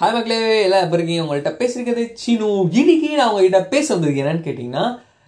Hi 0.00 0.14
மக்களே 0.14 0.36
எல்லாம் 0.66 0.84
இப்போ 0.84 0.96
இருக்கீங்க? 0.96 1.22
உங்கள்கிட்ட 1.24 1.50
பேசிருக்கிறது 1.58 2.04
சீனு. 2.20 2.46
இன்னைக்கு 2.80 3.08
நான் 3.18 3.28
உங்ககிட்ட 3.30 3.58
பேச 3.74 3.86
வந்திருக்கேன் 3.94 4.24
என்னன்னு 4.24 4.46
கேட்டிங்கன்னா 4.46 4.84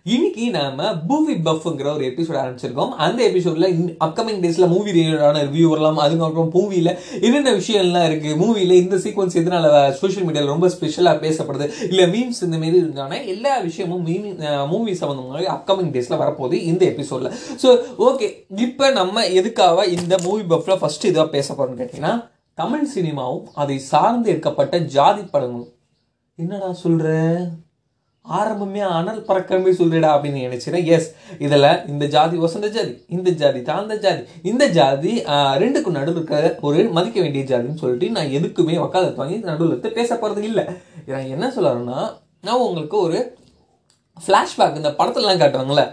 இன்னைக்கு 0.07 0.45
நாம 0.57 0.89
மூவி 1.11 1.35
பஃப்ங்கிற 1.49 1.89
ஒரு 1.97 2.05
எபிசோட் 2.09 2.39
ஆரம்பிச்சிருக்கோம். 2.41 2.91
அந்த 3.05 3.21
எபிசோட்ல 3.29 3.69
அப்கமிங் 4.07 4.41
டேஸில் 4.45 4.67
மூவி 4.73 4.91
ரிலேட்டடான 4.97 5.45
ரிவ்யூ 5.47 5.69
வரலாம். 5.73 6.01
அதுக்கப்புறம் 6.07 6.51
மூவியில் 6.57 6.91
என்னென்ன 7.27 7.55
விஷயம்லாம் 7.61 8.09
இருக்குது 8.09 8.41
மூவியில் 8.43 8.75
இந்த 8.81 8.99
சீக்வன்ஸ் 9.05 9.39
எதனால 9.43 9.71
சோஷியல் 10.01 10.27
மீடியாவில் 10.29 10.55
ரொம்ப 10.55 10.71
ஸ்பெஷலாக 10.77 11.23
பேசப்படுது? 11.25 11.69
இல்லை 11.93 12.07
மீம்ஸ் 12.17 12.45
இந்த 12.49 12.59
மாரி 12.65 12.77
இருந்தான 12.83 13.23
எல்லா 13.37 13.55
விஷயமும் 13.69 14.05
மூவி 14.75 14.95
சம்மந்தமாக 15.03 15.49
அப்கமிங் 15.57 15.95
டேஸில் 15.97 16.23
வரப்போகுது 16.25 16.59
இந்த 16.73 16.85
எபிசோட்ல 16.93 17.33
ஸோ 17.65 17.71
ஓகே 18.11 18.29
இப்போ 18.69 18.89
நம்ம 19.01 19.27
எதுக்காக 19.41 19.91
இந்த 19.99 20.17
மூவி 20.29 20.45
பஃப்பில் 20.55 20.81
ஃபஸ்ட்டு 20.85 21.13
இதாக 21.15 21.35
பேச 21.39 21.49
போகிறோம்னு 21.53 21.83
கேட்டிங்கன்னா 21.83 22.15
தமிழ் 22.59 22.89
சினிமாவும் 22.95 23.47
அதை 23.61 23.77
சார்ந்து 23.91 24.29
எடுக்கப்பட்ட 24.31 24.75
ஜாதி 24.95 25.23
படங்களும். 25.23 25.71
என்னடா 26.43 26.69
சொல்ற? 26.83 27.07
ஆரம்பமே 28.25 28.83
அனல் 28.99 29.25
பறக்கமே 29.29 29.71
சொல்றடா 29.79 30.11
அப்படின்னு 30.11 30.45
நினைச்சேன் 30.45 30.85
எஸ் 30.97 31.09
இதில் 31.45 31.67
இந்த 31.87 32.05
ஜாதி 32.15 32.37
வசந்த 32.45 32.69
ஜாதி 32.77 32.95
இந்த 33.17 33.31
ஜாதி 33.41 33.61
தாழ்ந்த 33.63 33.97
ஜாதி. 34.05 34.23
இந்த 34.51 34.65
ஜாதி 34.79 35.13
ரெண்டுக்கும் 35.63 35.97
நடுவில் 35.99 36.19
இருக்கிற 36.21 36.55
ஒரு 36.69 36.85
மதிக்க 36.99 37.19
வேண்டிய 37.21 37.45
ஜாதின்னு 37.51 37.83
சொல்லிட்டு 37.83 38.09
நான் 38.17 38.35
எதுக்குமே 38.39 38.79
வக்காலத்து 38.85 39.23
வாங்கி 39.23 39.37
நடுவில் 39.51 39.75
எடுத்து 39.75 39.97
பேச 39.99 40.11
போகிறது 40.17 40.47
இல்லை. 40.51 40.65
நான் 41.11 41.33
என்ன 41.35 41.53
சொல்லறேன்னா 41.57 42.01
நான் 42.47 42.65
உங்களுக்கு 42.67 42.97
ஒரு 43.07 43.21
ஃப்ளாஷ்பேக் 44.25 44.81
இந்த 44.81 44.93
படத்துலலாம் 44.99 45.43
காட்டுவாங்களே 45.43 45.87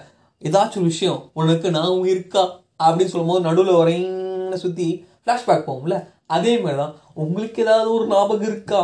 ஏதாச்சும் 0.47 0.81
ஒரு 0.81 0.91
விஷயம் 0.93 1.19
உனக்கு 1.33 1.67
நான் 1.77 2.03
இருக்கா? 2.15 2.43
அப்படின்னு 2.83 3.13
சொல்லும்போது 3.13 3.47
நடுவில் 3.47 3.79
வரைன்னு 3.81 4.59
சுற்றி 4.65 4.87
ஃப்ளாஷ்பேக் 5.25 5.67
போகும்ல 5.67 5.95
அதே 6.31 6.53
மாதிரி 6.57 6.77
தான் 6.77 6.93
உங்களுக்கு 7.15 7.61
ஏதாவது 7.63 7.89
ஒரு 7.93 8.05
ஞாபகம் 8.09 8.47
இருக்கா? 8.47 8.81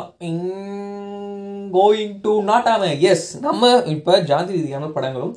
கோயிங் 1.73 2.15
டு 2.21 2.31
நாட் 2.45 2.69
ஆம 2.71 2.83
எஸ் 3.07 3.27
நம்ம 3.43 3.63
இப்போ 3.91 4.13
ஜாதி 4.27 4.55
ரீதியான 4.55 4.89
படங்களும் 4.93 5.33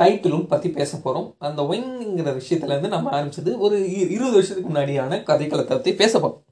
டைட்டிலும் 0.00 0.48
பற்றி 0.48 0.68
பேச 0.74 0.92
போகிறோம் 0.98 1.28
அந்த 1.42 1.62
ஒயிங்கிற 1.68 2.30
விஷயத்துலேருந்து 2.38 2.94
நம்ம 2.94 3.12
ஆரம்பிச்சது 3.12 3.52
ஒரு 3.60 3.76
இருபது 4.08 4.34
வருஷத்துக்கு 4.34 4.70
முன்னாடியான 4.70 5.20
கதைக்களத்தை 5.28 5.74
பற்றி 5.74 5.94
பேச 6.00 6.14
போகிறோம் 6.16 6.42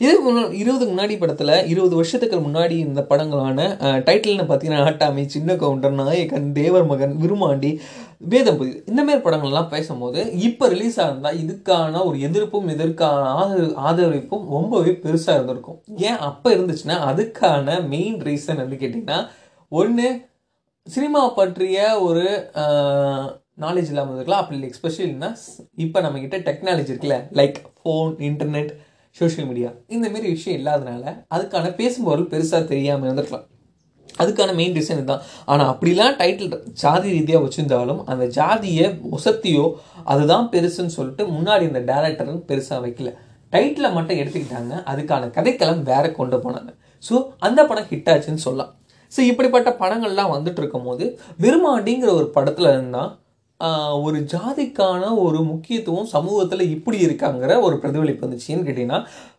இதுக்கு 0.00 0.22
முன்னா- 0.24 0.50
இருபதுக்கு 0.58 0.92
முன்னாடி 0.92 1.14
படத்தில் 1.18 1.52
இருபது 1.68 1.94
வருஷத்துக்கு 1.96 2.38
முன்னாடி 2.42 2.76
இந்த 2.82 3.00
படங்களான 3.10 3.60
டைட்டில்னு 4.06 4.44
பார்த்தீங்கன்னா 4.46 4.82
ஆட்டாமி 4.88 5.22
சின்ன 5.34 5.56
கவுண்டர் 5.56 5.94
நாயகன் 6.00 6.48
தேவர் 6.52 6.86
மகன் 6.86 7.14
விருமாண்டி 7.22 7.70
வேதம் 8.20 8.58
புதிது 8.58 8.78
இந்த 8.86 9.00
மாதிரி 9.04 9.22
படங்கள்லாம் 9.24 9.72
பேசும்போது 9.72 10.20
இப்போ 10.48 10.68
ரிலீஸ் 10.68 10.98
ஆகிருந்தால் 11.00 11.40
இதுக்கான 11.42 12.04
ஒரு 12.04 12.18
எதிர்ப்பும் 12.18 12.68
இதற்கான 12.74 13.24
ஆதரவு 13.40 13.72
ஆதரவிப்பும் 13.88 14.44
ரொம்பவே 14.54 14.92
பெருசாக 15.04 15.36
இருந்திருக்கும். 15.36 15.78
ஏன் 16.08 16.20
அப்போ 16.28 16.50
இருந்துச்சுன்னா 16.56 16.96
அதுக்கான 17.10 17.76
மெயின் 17.88 18.18
ரீசன் 18.28 18.62
வந்து 18.62 18.80
கேட்டிங்கன்னா 18.82 19.18
ஒன்று 19.72 20.08
சினிமா 20.86 21.22
பற்றிய 21.38 22.00
ஒரு 22.00 22.24
நாலேஜ் 23.64 23.90
இல்லாமல் 23.92 24.16
இருக்கலாம் 24.16 24.42
அப்படி 24.42 24.56
இல்லை 24.58 24.70
எஸ்பெஷலினா 24.72 25.30
இப்போ 25.84 26.00
நம்மக்கிட்ட 26.00 26.38
டெக்னாலஜி 26.48 26.92
இருக்குல்ல 26.92 27.18
like 27.40 27.58
phone 27.78 28.14
internet 28.28 28.72
social 29.16 29.48
media 29.48 29.70
இந்தமாரி 29.88 30.28
விஷயம் 30.36 30.58
இல்லாதனால 30.60 31.04
அதுக்கான 31.34 31.74
பேசும்பொருள் 31.76 32.32
பெருசாக 32.32 32.64
தெரியாமல் 32.64 33.06
இருந்திருக்கலாம். 33.08 33.46
அதுக்கான 34.22 34.54
மெயின் 34.60 34.76
ரீசன் 34.78 34.98
இதுதான். 35.00 35.22
ஆனால் 35.52 35.70
அப்படிலாம் 35.72 36.16
டைட்டில் 36.22 36.56
ஜாதி 36.82 37.08
ரீதியாக 37.16 37.42
வச்சுருந்தாலும் 37.44 38.00
அந்த 38.12 38.24
ஜாதியை 38.38 38.86
ஒசத்தியோ 39.16 39.66
அதுதான் 40.14 40.46
பெருசுன்னு 40.54 40.96
சொல்லிட்டு 40.98 41.24
முன்னாடி 41.36 41.64
இந்த 41.70 41.82
டேரக்டரும் 41.90 42.42
பெருசாக 42.50 42.80
வைக்கல. 42.86 43.12
டைட்டிலை 43.54 43.90
மட்டும் 43.98 44.18
எடுத்துக்கிட்டாங்க. 44.22 44.72
அதுக்கான 44.92 45.30
கதைக்களம் 45.36 45.84
வேற 45.90 46.04
கொண்டு 46.18 46.38
போனாங்க. 46.46 46.72
ஸோ 47.02 47.14
அந்த 47.46 47.60
படம் 47.68 47.88
ஹிட் 47.92 48.10
ஆச்சுன்னு 48.14 48.44
சொல்லலாம். 48.46 48.72
ஸோ 49.12 49.20
இப்படிப்பட்ட 49.30 49.70
படங்கள்லாம் 49.82 50.34
வந்துட்டு 50.34 50.60
இருக்கும்போது 50.62 51.04
விருமாண்டிங்கிற 51.44 52.10
ஒரு 52.20 52.28
படத்தில் 52.36 52.72
இருந்தால் 52.74 53.12
ஒரு 54.06 54.18
ஜாதிக்கான 54.32 55.02
ஒரு 55.26 55.38
முக்கியத்துவம் 55.50 56.08
சமூகத்தில் 56.14 56.64
இப்படி 56.74 56.98
இருக்காங்கிற 57.06 57.52
ஒரு 57.66 57.76
பிரதிபலிப்பு 57.82 58.24
வந்துச்சுன்னு 58.24 58.66
கேட்டிங்கன்னா 58.66 58.98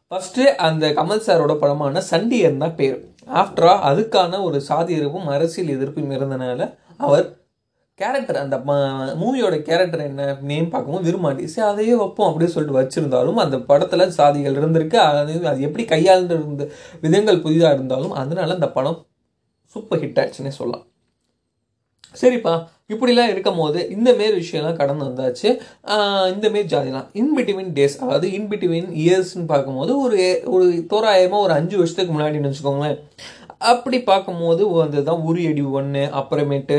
ஃபஸ்ட்டு 0.09 0.44
அந்த 0.68 0.88
கமல் 1.00 1.23
சாரோட 1.25 1.53
படமான 1.62 2.02
சண்டியர் 2.12 2.62
தான் 2.63 2.75
பேர். 2.79 2.97
ஆஃப்டரா 3.28 3.74
அதுக்கான 3.90 4.44
ஒரு 4.44 4.62
சாதி 4.62 5.00
எதிர்ப்பும் 5.00 5.28
அரசியல் 5.36 5.74
எதிர்ப்பும் 5.78 6.16
இருந்தனால 6.18 6.62
அவர் 6.98 7.26
கேரக்டர் 8.00 8.38
அந்த 8.38 8.58
மூவியோட 9.22 9.56
கேரக்டர் 9.62 10.04
என்ன 10.08 10.38
நேம் 10.42 10.70
பார்க்கும்போது 10.70 11.08
விரும்பாண்டி 11.08 11.44
சரி 11.44 11.68
அதையே 11.68 11.96
வைப்போம் 11.96 12.30
அப்படின்னு 12.30 12.54
சொல்லிட்டு 12.56 12.80
வச்சிருந்தாலும் 12.82 13.42
அந்த 13.44 13.58
படத்தில் 13.60 14.14
சாதிகள் 14.18 14.60
இருந்திருக்கு. 14.60 14.96
அது 14.96 15.48
அது 15.48 15.62
எப்படி 15.62 15.86
கையாண்டு 15.86 16.36
இருந்த 16.36 16.66
விதங்கள் 17.02 17.42
புதிதாக 17.42 17.74
இருந்தாலும் 17.74 18.12
அதனால 18.12 18.54
அந்த 18.54 18.70
படம் 18.72 19.00
சூப்பர் 19.76 20.00
ஹிட் 20.00 20.22
ஆச்சுன்னே 20.24 20.54
சொல்லலாம். 20.59 20.86
சரிப்பா 22.22 22.55
இப்படிலாம் 22.94 23.31
இருக்கும் 23.31 23.59
போது 23.61 23.79
இந்த 23.95 24.09
மாரி 24.17 24.33
விஷயம்லாம் 24.41 24.78
கடந்து 24.81 25.07
வந்தாச்சு. 25.07 25.50
இந்த 26.33 26.45
மாரி 26.53 26.67
ஜாதிலாம் 26.73 27.07
இன்பிட்வீன் 27.22 27.73
டேஸ் 27.78 27.97
அதாவது 28.03 28.28
இன்பிட்வீன் 28.38 28.91
இயர்ஸ்னு 29.05 29.45
பார்க்கும்போது 29.53 29.91
ஒரு 30.03 30.19
ஒரு 30.57 30.67
தோராயமாக 30.94 31.45
ஒரு 31.47 31.53
அஞ்சு 31.59 31.75
வருஷத்துக்கு 31.81 32.16
முன்னாடின்னு 32.16 32.51
வச்சுக்கோங்களேன். 32.51 32.97
அப்படி 33.72 33.97
பார்க்கும்போது 34.09 34.63
வந்து 34.81 35.00
தான் 35.05 35.22
உரியடி 35.29 35.63
ஒன்று 35.78 36.01
அப்புறமேட்டு 36.19 36.78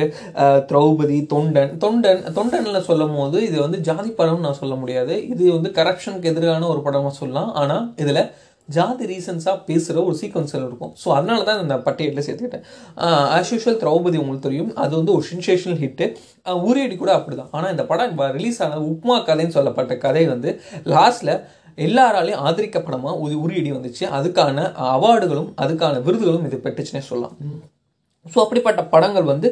திரௌபதி 0.68 1.16
தொண்டன். 1.32 1.72
தொண்டன் 1.84 2.20
தொண்டனில் 2.36 2.86
சொல்லும் 2.88 3.16
போது 3.18 3.38
இது 3.46 3.56
வந்து 3.64 3.78
ஜாதி 3.88 4.10
படம்னு 4.18 4.46
நான் 4.46 4.60
சொல்ல 4.62 4.74
முடியாது. 4.82 5.14
இது 5.32 5.44
வந்து 5.56 5.70
கரப்ஷனுக்கு 5.78 6.30
எதிரான 6.32 6.68
ஒரு 6.74 6.82
படமாக 6.86 7.14
சொல்லலாம். 7.20 7.50
ஆனால் 7.62 7.84
இதில் 8.04 8.22
ஜாதி 8.76 9.04
ரீசன்ஸாக 9.10 9.56
பேசுகிற 9.68 10.02
ஒரு 10.08 10.16
சீக்வன்ஸில் 10.20 10.64
இருக்கும். 10.68 10.92
ஸோ 11.02 11.08
அதனால 11.18 11.44
தான் 11.48 11.60
இந்த 11.64 11.76
பட்டியலில் 11.86 12.24
சேர்த்துக்கிட்டேன். 12.26 12.66
ஆஸ் 13.36 13.52
யூஷுவல் 13.54 13.78
திரௌபதி 13.84 14.18
உங்களுக்கு 14.22 14.46
தெரியும். 14.48 14.72
அது 14.84 14.92
வந்து 15.00 15.14
ஒரு 15.18 15.24
சென்சேஷனல் 15.30 15.80
ஹிட்டு 15.84 16.06
உரியடி 16.70 16.98
கூட 17.02 17.12
அப்படிதான். 17.18 17.52
ஆனால் 17.56 17.72
இந்த 17.76 17.86
படம் 17.92 18.20
ரிலீஸ் 18.38 18.60
ஆன 18.66 18.82
உப்மா 18.92 19.16
கதைன்னு 19.30 19.56
சொல்லப்பட்ட 19.58 19.96
கதை 20.06 20.26
வந்து 20.34 20.52
லாஸ்ட்டில் 20.94 21.34
எல்லாராலையும் 21.86 22.44
ஆதரிக்கப்படமாக 22.48 23.18
ஒரு 23.24 23.34
உரியடி 23.44 23.72
வந்துச்சு. 23.78 24.04
அதுக்கான 24.18 24.68
அவார்டுகளும் 24.94 25.50
அதுக்கான 25.64 26.00
விருதுகளும் 26.06 26.46
இது 26.50 26.58
பெற்றுச்சுன்னே 26.64 27.02
சொல்லலாம். 27.10 27.36
ஸோ 28.32 28.38
அப்படிப்பட்ட 28.44 28.82
படங்கள் 28.94 29.26
வந்து 29.32 29.48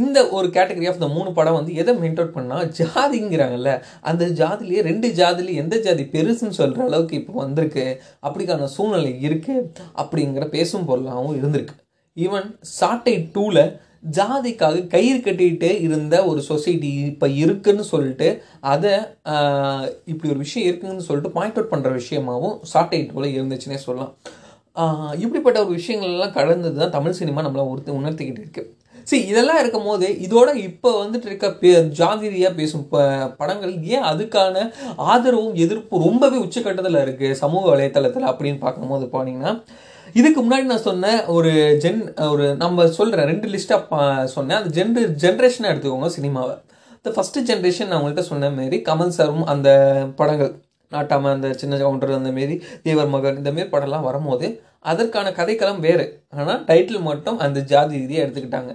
இந்த 0.00 0.18
ஒரு 0.38 0.48
கேட்டகரி 0.56 0.88
ஆஃப் 0.92 1.02
த 1.04 1.08
மூணு 1.16 1.30
படம் 1.38 1.58
வந்து 1.58 1.74
எதை 1.82 1.94
மெயின்டைன் 2.02 2.34
பண்ணால் 2.36 2.72
ஜாதிங்கிறாங்கல்ல 2.80 3.72
அந்த 4.10 4.24
ஜாதிலேயே 4.40 4.82
ரெண்டு 4.90 5.10
ஜாதிலேயே 5.20 5.60
எந்த 5.64 5.78
ஜாதி 5.86 6.06
பெருசுன்னு 6.16 6.58
சொல்கிற 6.60 6.88
அளவுக்கு 6.88 7.20
இப்போ 7.20 7.34
வந்திருக்கு 7.44 7.86
அப்படிக்கான 8.26 8.68
சூழ்நிலை 8.76 9.14
இருக்குது 9.28 9.68
அப்படிங்கிற 10.02 10.46
பேசும் 10.56 10.88
பொருளாகவும் 10.90 11.38
இருந்திருக்கு. 11.40 11.76
ஈவன் 12.16 12.48
சாட்டை 12.78 13.16
டூவில் 13.34 13.64
ஜாதிக்காக 14.16 14.78
கயிறு 14.92 15.18
கட்டிட்டு 15.24 15.68
இருந்த 15.84 16.14
ஒரு 16.30 16.40
சொசைட்டி 16.48 16.88
இப்போ 17.10 17.26
இருக்குன்னு 17.42 17.84
சொல்லிட்டு 17.90 18.28
அதை 18.72 18.92
இப்படி 20.12 20.30
ஒரு 20.32 20.40
விஷயம் 20.44 20.66
இருக்குன்னு 20.68 21.06
சொல்லிட்டு 21.08 21.34
பாயிண்ட் 21.36 21.58
அவுட் 21.58 21.72
பண்ணுற 21.72 21.92
விஷயமாவும் 22.00 22.56
சாட்டை 22.72 23.00
டூவில் 23.10 23.34
இருந்துச்சுன்னே 23.36 23.78
சொல்லலாம். 23.86 24.12
இப்படிப்பட்ட 25.22 25.58
ஒரு 25.64 25.72
விஷயங்கள் 25.78 26.14
எல்லாம் 26.14 26.78
தான் 26.78 26.96
தமிழ் 26.98 27.18
சினிமா 27.20 27.44
நம்மளை 27.46 27.64
ஒருத்த 27.72 27.98
உணர்த்திக்கிட்டு 28.00 28.42
இருக்கு 28.44 28.64
சரி 29.08 29.22
இதெல்லாம் 29.26 29.60
இருக்கும் 29.60 29.86
போது 29.86 30.08
இதோட 30.26 30.50
இப்போ 30.66 30.90
வந்துட்டு 31.02 31.28
இருக்க 31.28 31.46
பே 31.60 31.70
ஜாதிரியாக 32.00 32.58
பேசும் 32.58 32.84
ப 32.88 32.98
படங்கள் 33.38 33.72
ஏன் 33.94 34.06
அதுக்கான 34.10 34.64
ஆதரவும் 35.12 35.56
எதிர்ப்பு 35.64 36.04
ரொம்பவே 36.04 36.38
உச்சக்கட்டத்தில் 36.44 37.02
இருக்குது 37.04 37.38
சமூக 37.42 37.64
வலைத்தளத்தில் 37.72 38.30
அப்படின்னு 38.32 38.58
பார்க்கும்போது 38.58 39.06
போனீங்கன்னா 39.14 39.52
இதுக்கு 40.14 40.40
முன்னாடி 40.42 40.64
நான் 40.70 40.86
சொன்ன 40.88 41.10
ஒரு 41.26 41.50
ஜென் 41.84 42.00
ஒரு 42.30 42.46
நம்ம 42.62 42.86
சொல்கிறேன் 42.98 43.28
ரெண்டு 43.32 43.48
லிஸ்ட்டாக 43.48 44.26
சொன்னேன். 44.36 44.58
அந்த 44.60 44.70
ஜென்ரு 44.78 45.02
ஜென்ரேஷனாக 45.24 45.72
எடுத்துக்கோங்க 45.72 46.10
சினிமாவை. 46.18 46.54
இந்த 46.96 47.10
ஃபஸ்ட்டு 47.16 47.44
ஜென்ரேஷன் 47.50 47.88
நான் 47.90 48.00
உங்கள்கிட்ட 48.00 48.24
சொன்ன 48.32 48.50
மாரி 48.50 48.78
கமல் 48.88 49.16
சாரும் 49.18 49.46
அந்த 49.52 49.68
படங்கள். 50.16 50.52
நாட்டாம 50.94 51.30
அந்த 51.36 51.48
சின்ன 51.62 51.74
கவுண்டர் 51.82 52.18
அந்த 52.20 52.32
மாரி 52.38 52.56
தேவர் 52.86 53.10
மகன் 53.14 53.40
இந்த 53.40 53.52
மாரி 53.56 53.68
படம்லாம் 53.74 54.06
வரும்போது 54.08 54.46
அதற்கான 54.92 55.32
கதைக்களம் 55.40 55.82
வேறு. 55.86 56.06
ஆனால் 56.38 56.62
டைட்டில் 56.70 57.06
மட்டும் 57.10 57.38
அந்த 57.46 57.58
ஜாதி 57.72 57.94
ரீதியாக 58.02 58.24
எடுத்துக்கிட்டாங்க. 58.26 58.72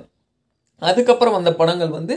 அதுக்கப்புறம் 0.82 1.38
வந்த 1.38 1.52
படங்கள் 1.60 1.98
வந்து 2.00 2.16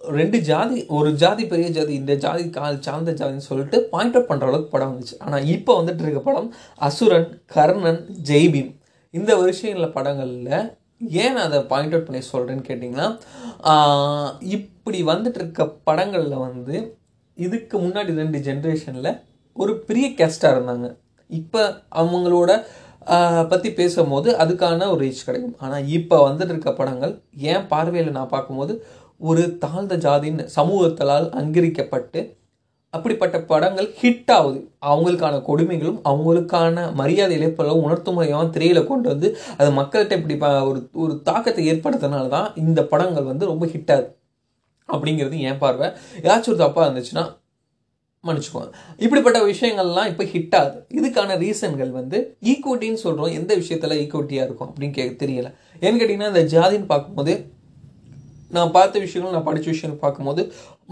ரெண்டு 0.00 0.38
ஜாதி 0.48 0.76
ஒரு 0.96 1.10
ஜாதி 1.22 1.44
பெரிய 1.52 1.68
ஜாதி 1.76 1.92
இந்த 2.00 2.14
ஜாதி 2.24 2.44
கால் 2.56 2.76
சார்ந்த 2.86 3.12
ஜாதின்னு 3.20 3.48
சொல்லிட்டு 3.50 3.78
பாயிண்ட் 3.92 4.16
அவுட் 4.16 4.28
பண்ணுற 4.30 4.48
அளவுக்கு 4.48 4.74
படம் 4.74 4.90
வந்துச்சு. 4.92 5.16
ஆனால் 5.24 5.46
இப்போ 5.54 5.72
வந்துட்டு 5.80 6.04
இருக்க 6.04 6.20
படம் 6.28 6.50
அசுரன் 6.88 7.26
கர்ணன் 7.54 8.02
ஜெய்பீம். 8.28 8.70
இந்த 9.14 9.30
வருஷங்களில் 9.40 9.94
படங்களில் 9.96 10.54
ஏன் 11.22 11.34
நான் 11.36 11.48
அதை 11.48 11.58
பாயிண்ட் 11.72 11.94
அவுட் 11.94 12.06
பண்ணி 12.08 12.22
சொல்கிறேன்னு 12.32 12.64
கேட்டிங்கன்னா 12.68 13.08
இப்படி 14.56 15.00
வந்துட்டு 15.10 15.40
இருக்க 15.42 15.66
படங்களில் 15.88 16.44
வந்து 16.46 16.76
இதுக்கு 17.36 17.76
முன்னாடி 17.84 18.12
ரெண்டு 18.22 18.38
ஜென்ரேஷனில் 18.48 19.10
ஒரு 19.62 19.72
பெரிய 19.88 20.06
கெஸ்ட்டாக 20.20 20.54
இருந்தாங்க. 20.56 20.88
இப்போ 21.30 21.62
அவங்களோட 22.02 22.50
பற்றி 23.50 23.68
பேசும்போது 23.80 24.28
அதுக்கான 24.42 24.86
ஒரு 24.94 25.00
ரீச் 25.04 25.26
கிடைக்கும். 25.26 25.58
ஆனால் 25.64 25.86
இப்போ 25.98 26.16
வந்துட்டு 26.28 26.52
இருக்க 26.54 26.70
படங்கள் 26.80 27.14
என் 27.52 27.68
பார்வையில் 27.70 28.16
நான் 28.16 28.34
பார்க்கும்போது 28.34 28.74
ஒரு 29.28 29.44
தாழ்ந்த 29.62 29.94
ஜாதின்னு 30.06 30.44
சமூகத்தால் 30.56 31.30
அங்கீகரிக்கப்பட்டு 31.40 32.20
அப்படிப்பட்ட 32.96 33.36
படங்கள் 33.48 33.88
ஹிட் 34.00 34.30
ஆகுது. 34.36 34.60
அவங்களுக்கான 34.90 35.40
கொடுமைகளும் 35.48 35.98
அவங்களுக்கான 36.10 36.84
மரியாதை 37.00 37.34
இழப்பெல்லாம் 37.38 37.82
உணர்த்து 37.86 38.12
முறையாக 38.16 38.46
திரையில 38.54 38.82
கொண்டு 38.90 39.06
வந்து 39.12 39.28
அது 39.60 39.68
மக்கள்கிட்ட 39.80 40.18
இப்படி 40.20 40.36
ஒரு 40.70 40.80
ஒரு 41.02 41.16
தாக்கத்தை 41.28 41.64
ஏற்படுத்தினால 41.72 42.28
தான் 42.36 42.48
இந்த 42.64 42.82
படங்கள் 42.92 43.30
வந்து 43.32 43.50
ரொம்ப 43.52 43.66
ஹிட் 43.74 43.92
ஆகுது. 43.96 44.08
அப்படிங்கிறது 44.88 45.42
என் 45.48 45.62
பார்வை. 45.64 45.88
ஏதாச்சும் 46.24 46.52
ஒரு 46.54 46.62
தப்பாக 46.64 46.86
இருந்துச்சுன்னா 46.88 47.24
மன்னிச்சுக்கோங்க 48.24 48.70
இப்படிப்பட்ட 49.04 49.38
விஷயங்கள்லாம் 49.50 50.08
இப்போ 50.12 50.24
ஹிட் 50.32 50.56
ஆகுது. 50.60 50.78
இதுக்கான 50.98 51.36
ரீசன்கள் 51.44 51.92
வந்து 51.98 52.18
ஈக்குவிட்டின்னு 52.52 53.02
சொல்கிறோம் 53.04 53.34
எந்த 53.38 53.52
விஷயத்தில் 53.62 54.00
ஈக்குவிட்டியாக 54.04 54.46
இருக்கும் 54.48 54.70
அப்படின்னு 54.70 54.96
கே 54.96 55.04
தெரியலை. 55.22 55.50
ஏன்னு 55.84 56.00
கேட்டிங்கன்னா 56.00 56.32
இந்த 56.34 56.44
ஜாதின்னு 56.54 56.90
பார்க்கும்போது 56.94 57.34
நான் 58.56 58.74
பார்த்த 58.76 59.00
விஷயங்கள் 59.04 59.36
நான் 59.36 59.48
படித்த 59.48 59.68
விஷயங்கள் 59.74 60.02
பார்க்கும்போது 60.04 60.42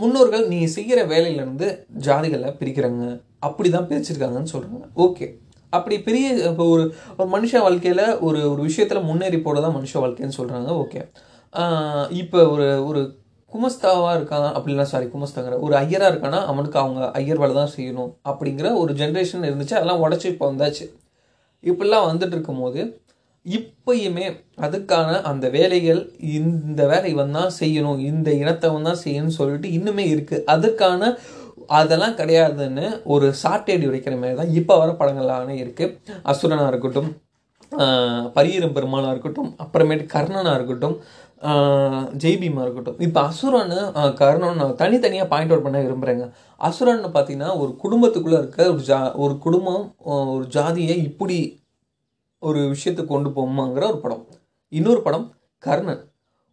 முன்னோர்கள் 0.01 0.45
நீ 0.53 0.59
செய்கிற 0.77 1.01
வேலையிலேருந்து 1.13 1.69
ஜாதிகளை 2.09 2.49
பிரிக்கிறாங்க. 2.61 3.05
அப்படி 3.47 3.69
தான் 3.77 3.89
பிரிச்சிருக்காங்கன்னு 3.91 4.53
சொல்கிறாங்க 4.55 4.87
ஓகே 5.05 5.27
அப்படி 5.73 5.97
பெரிய 6.09 6.27
இப்போ 6.51 6.65
ஒரு 6.75 6.85
ஒரு 7.19 7.29
மனுஷ 7.35 7.61
வாழ்க்கையில் 7.67 8.05
ஒரு 8.27 8.41
ஒரு 8.53 8.61
விஷயத்தில் 8.69 9.07
முன்னேறி 9.09 9.39
போட 9.47 9.57
தான் 9.61 9.77
மனுஷ 9.79 9.95
வாழ்க்கைன்னு 10.03 10.39
சொல்கிறாங்க 10.41 10.69
ஓகே 10.83 11.01
இப்போ 12.23 12.39
ஒரு 12.55 12.69
ஒரு 12.89 13.01
குமஸ்தாவாக 13.53 14.15
இருக்கான் 14.19 14.49
அப்படின்னா 14.55 14.85
சாரி 14.91 15.07
குமஸ்தாங்கிற 15.07 15.59
ஒரு 15.61 15.75
ஐயராக 15.77 16.11
இருக்கானா 16.13 16.41
அவனுக்கு 16.45 16.79
அவங்க 16.79 17.01
ஐயர் 17.21 17.41
வேலை 17.43 17.55
தான் 17.55 17.75
செய்யணும் 17.77 18.11
அப்படிங்கிற 18.25 18.69
ஒரு 18.79 18.93
ஜென்ரேஷன் 18.95 19.49
இருந்துச்சு. 19.49 19.77
அதெல்லாம் 19.79 20.03
உடச்சி 20.05 20.27
இப்போ 20.33 20.47
வந்தாச்சு. 20.51 20.87
இப்படிலாம் 21.65 22.09
வந்துட்டு 22.09 22.37
இருக்கும்போது 22.37 22.81
இப்பயுமே 23.47 24.27
அதுக்கான 24.59 25.11
அந்த 25.23 25.47
வேலைகள் 25.49 26.01
இந்த 26.39 26.81
வேலை 26.87 27.11
இவன் 27.11 27.37
தான் 27.39 27.53
செய்யணும் 27.61 28.01
இந்த 28.03 28.31
இனத்தவன் 28.43 28.89
தான் 28.89 29.03
செய்யணும்னு 29.05 29.39
சொல்லிட்டு 29.41 29.69
இன்னுமே 29.71 30.05
இருக்குது 30.15 30.45
அதுக்கான 30.55 31.13
அதெல்லாம் 31.79 32.17
கிடையாதுன்னு 32.17 32.87
ஒரு 33.05 33.29
சாட்டேடி 33.43 33.87
உடைக்கிற 33.89 34.17
மாதிரி 34.19 34.37
தான் 34.37 34.53
இப்போ 34.53 34.75
வர 34.79 34.91
படங்களான 34.93 35.55
இருக்குது 35.63 36.19
அசுரனாக 36.23 36.73
இருக்கட்டும் 36.73 37.11
பரியரும் 37.71 38.73
பெருமாளாக 38.73 39.11
இருக்கட்டும் 39.11 39.57
அப்புறமேட்டு 39.63 40.09
கர்ணனாக 40.13 40.55
இருக்கட்டும் 40.55 40.99
ஆஹ் 41.41 42.15
ஜெய்பீமா 42.15 42.63
இருக்கட்டும். 42.63 42.99
இப்போ 42.99 43.29
அசுரன்னு 43.29 44.15
கர்ணன் 44.15 44.57
நான் 44.57 44.77
தனித்தனியாக 44.77 45.29
பாயிண்ட் 45.29 45.51
அவுட் 45.51 45.63
பண்ண 45.63 45.83
விரும்புகிறேங்க 45.83 46.31
அசுரன்னு 46.61 47.11
பார்த்தீங்கன்னா 47.17 47.59
ஒரு 47.59 47.77
குடும்பத்துக்குள்ளே 47.83 48.33
இருக்க 48.33 48.73
ஒரு 48.73 48.83
ஜா 48.87 49.15
ஒரு 49.15 49.39
குடும்பம் 49.39 49.95
ஒரு 49.99 50.47
ஜாதியை 50.47 51.03
இப்படி 51.03 51.61
ஒரு 52.39 52.69
விஷயத்தை 52.69 53.07
கொண்டு 53.07 53.31
போமாங்கிற 53.31 53.87
ஒரு 53.87 53.99
படம். 53.99 54.27
இன்னொரு 54.69 55.03
படம் 55.03 55.33
கர்ணன். 55.59 56.11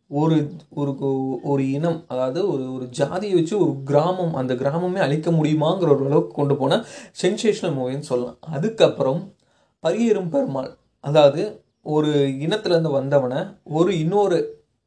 ஒரு 0.07 0.51
ஒரு 0.69 0.91
கு- 0.91 1.35
ஒரு 1.43 1.71
இனம் 1.71 2.05
அதாவது 2.07 2.51
ஒரு 2.51 2.73
ஒரு 2.73 2.85
ஜாதியை 2.85 3.35
வச்சு 3.35 3.59
ஒரு 3.59 3.75
கிராமம் 3.85 4.33
அந்த 4.33 4.53
கிராமமே 4.53 4.95
அழிக்க 4.95 5.31
முடியுமாங்கிற 5.31 5.81
ஒரு 5.81 6.05
அளவுக்கு 6.05 6.33
கொண்டு 6.33 6.55
போன 6.55 6.85
சென்சேஷனல் 7.21 7.77
மூவின்னு 7.77 7.99
சொல்லலாம். 7.99 8.37
அதுக்கப்புறம் 8.41 9.33
பரியரும் 9.83 10.29
பெருமாள். 10.29 10.75
அதாவது 11.03 11.41
ஒரு 11.81 12.11
இனத்துலேருந்து 12.45 12.91
வந்தவனை 12.91 13.39
ஒரு 13.63 13.99
இன்னொரு 13.99 14.37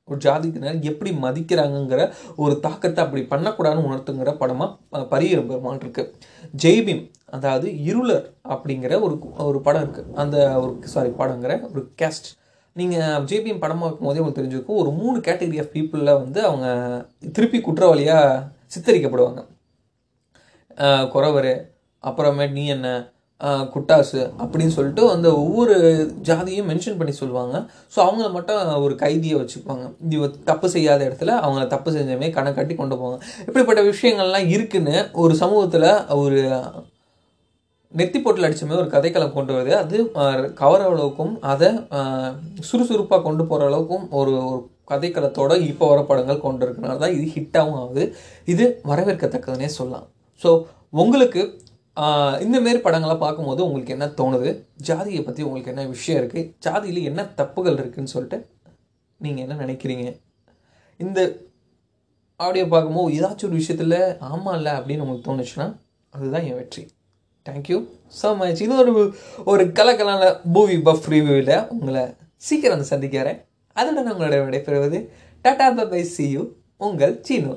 ஒரு 0.08 0.18
ஜாதிக்கினர் 0.20 0.80
எப்படி 0.80 1.10
மதிக்கிறாங்கங்கிற 1.22 2.00
ஒரு 2.36 2.60
தாக்கத்தை 2.60 3.00
அப்படி 3.04 3.22
பண்ணக்கூடாதுன்னு 3.22 3.88
உணர்த்துங்கிற 3.88 4.32
படமாக 4.36 5.04
பரியேறும் 5.04 5.46
பெருமாள் 5.46 5.80
இருக்குது 5.80 6.12
ஜெய்பீம் 6.62 7.04
அதாவது 7.26 7.68
இருளர் 7.84 8.26
அப்படிங்கிற 8.48 9.00
ஒரு 9.00 9.14
ஒரு 9.38 9.60
படம் 9.60 9.82
இருக்குது 9.82 10.12
அந்த 10.14 10.36
ஒரு 10.60 10.72
சாரி 10.84 11.10
படங்கிற 11.18 11.54
ஒரு 11.70 11.82
கேஸ்ட் 12.02 12.28
நீங்கள் 12.76 13.24
ஜேபிஎம் 13.24 13.58
படம் 13.58 13.78
பார்க்கும்போதே 13.78 14.20
உங்களுக்கு 14.20 14.40
தெரிஞ்சிருக்கும் 14.40 14.80
ஒரு 14.80 14.90
மூணு 14.90 15.18
கேட்டகரி 15.18 15.58
ஆஃப் 15.58 15.74
பீப்புளில் 15.74 16.18
வந்து 16.18 16.40
அவங்க 16.44 16.66
திருப்பி 17.32 17.58
குற்றவாளியாக 17.60 18.42
சித்தரிக்கப்படுவாங்க. 18.74 19.42
குறவர் 21.08 21.52
அப்புறமேட்டு 22.04 22.52
நீ 22.52 22.64
என்ன 22.66 22.88
குட்டாசு 23.74 24.20
அப்படின்னு 24.42 24.74
சொல்லிட்டு 24.76 25.02
அந்த 25.14 25.28
ஒவ்வொரு 25.42 25.74
ஜாதியும் 26.28 26.68
மென்ஷன் 26.70 26.98
பண்ணி 27.00 27.14
சொல்லுவாங்க. 27.20 27.56
ஸோ 27.94 27.98
அவங்கள 28.04 28.28
மட்டும் 28.36 28.60
ஒரு 28.84 28.94
கைதியை 29.02 29.36
வச்சுக்குவாங்க 29.40 29.86
இது 30.14 30.28
தப்பு 30.50 30.68
செய்யாத 30.74 31.00
இடத்துல 31.08 31.32
அவங்கள 31.44 31.64
தப்பு 31.74 31.90
செஞ்சமே 31.96 32.28
கணக்காட்டி 32.36 32.76
கொண்டு 32.76 32.96
போவாங்க. 33.00 33.18
இப்படிப்பட்ட 33.48 33.82
விஷயங்கள்லாம் 33.92 34.48
இருக்குன்னு 34.56 34.96
ஒரு 35.24 35.34
சமூகத்தில் 35.42 35.90
ஒரு 36.22 36.38
நெத்தி 37.98 38.18
போட்டில் 38.22 38.46
அடித்தமே 38.46 38.80
ஒரு 38.82 38.88
கதைக்களம் 38.94 39.36
கொண்டு 39.36 39.52
வருது. 39.56 39.74
அது 39.82 39.96
கவர 40.62 40.80
அளவுக்கும் 40.92 41.34
அதை 41.52 41.68
சுறுசுறுப்பாக 42.68 43.22
கொண்டு 43.26 43.44
போகிற 43.50 43.68
அளவுக்கும் 43.70 44.06
ஒரு 44.20 44.34
ஒரு 44.52 44.62
கதைக்களத்தோட 44.90 45.52
இப்போ 45.70 45.84
வர 45.92 46.00
படங்கள் 46.08 46.42
கொண்டு 46.46 46.64
இருக்கனால 46.66 46.98
தான் 47.04 47.14
இது 47.18 47.24
ஹிட்டாகவும் 47.36 47.78
ஆகுது. 47.82 48.04
இது 48.52 48.64
வரவேற்கத்தக்கதுன்னே 48.90 49.70
சொல்லலாம். 49.78 50.06
ஸோ 50.42 50.50
உங்களுக்கு 51.04 51.42
இந்த 52.44 52.56
மாரி 52.64 52.78
படங்களை 52.84 53.14
பார்க்கும்போது 53.22 53.60
உங்களுக்கு 53.66 53.94
என்ன 53.96 54.06
தோணுது? 54.20 54.50
ஜாதியை 54.88 55.20
பற்றி 55.26 55.42
உங்களுக்கு 55.46 55.72
என்ன 55.72 55.84
விஷயம் 55.94 56.18
இருக்குது 56.20 56.48
ஜாதியில் 56.64 57.08
என்ன 57.10 57.20
தப்புகள் 57.40 57.78
இருக்குதுன்னு 57.82 58.14
சொல்லிட்டு 58.14 58.38
நீங்கள் 59.20 59.44
என்ன 59.44 59.54
நினைக்கிறீங்க? 59.64 60.06
இந்த 61.04 61.20
ஆடியோ 62.40 62.64
பார்க்கும்போது 62.74 63.14
ஏதாச்சும் 63.18 63.48
ஒரு 63.48 63.60
விஷயத்தில் 63.60 63.98
ஆமாம் 64.30 64.56
இல்லை 64.58 64.72
அப்படின்னு 64.78 65.04
உங்களுக்கு 65.04 65.28
தோணுச்சுன்னா 65.28 65.66
அதுதான் 66.14 66.46
என் 66.48 66.58
வெற்றி. 66.60 66.82
தேங்க்யூ 67.46 67.78
ஸோ 68.20 68.28
மச் 68.40 68.62
இது 68.66 68.76
ஒரு 68.82 68.92
ஒரு 69.52 69.64
கலக்கலான 69.78 70.28
பூவி 70.56 70.76
பஃப் 70.88 71.08
ரிவ்யூவில் 71.14 71.54
உங்களை 71.74 72.02
சீக்கிரம் 72.48 72.74
வந்து 72.74 72.92
சந்திக்கிறேன் 72.92 73.38
அதோட 73.76 73.96
நான் 74.00 74.14
உங்களோட 74.14 74.36
விடைபெறுவது 74.46 75.00
டாடா 75.44 75.86
பை 75.94 76.02
சி 76.14 76.26
யூ 76.34 76.44
உங்கள் 76.86 77.16
சீனு. 77.28 77.54